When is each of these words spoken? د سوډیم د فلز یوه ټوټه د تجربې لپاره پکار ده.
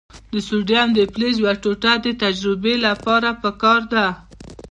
د 0.31 0.33
سوډیم 0.47 0.87
د 0.93 0.99
فلز 1.13 1.35
یوه 1.41 1.53
ټوټه 1.63 1.93
د 2.05 2.07
تجربې 2.23 2.75
لپاره 2.85 3.29
پکار 3.43 3.81
ده. 3.93 4.07